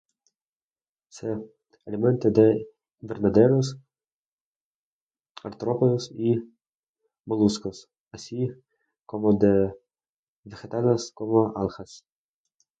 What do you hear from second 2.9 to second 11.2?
invertebrados, artrópodos y moluscos, así como de vegetales,